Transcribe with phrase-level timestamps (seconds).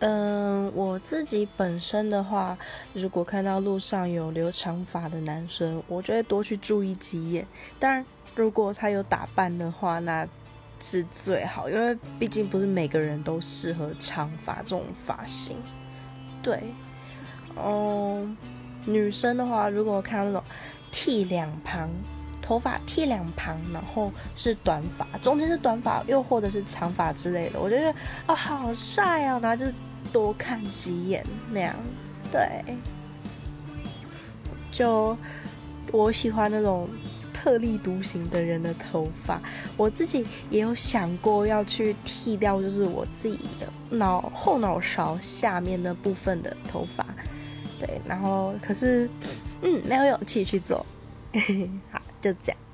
[0.00, 2.56] 嗯，我自己本身的话，
[2.92, 7.46] 如果看到路上有留长发的男生，我就会多去注意几眼。
[7.78, 8.04] 当然，
[8.34, 10.28] 如果他有打扮的话，那
[10.78, 15.56] 是最好，因为毕竟不是每个人都适合长发这种发型。
[16.42, 16.62] 对，
[17.56, 18.36] 嗯，
[18.84, 20.44] 女生的话，如果看到那种
[20.92, 21.88] 剃两旁，
[22.46, 27.92] 头发剃两旁，然后是短发，中间是短发，又或者是长发之类的，我就觉得
[28.28, 29.74] 哦，好帅哦，然后就是
[30.12, 31.74] 多看几眼那样。
[32.30, 32.62] 对，
[34.70, 35.16] 就
[35.90, 36.88] 我喜欢那种。
[37.32, 39.40] 特立独行的人的头发，
[39.76, 47.06] 我自己也有想过要去剃掉，就是我自己的脑后脑勺下面那部分的头发，
[47.78, 49.08] 对，然后可是，
[49.62, 50.84] 嗯，没有勇气去做，
[51.92, 52.65] 好，就这样。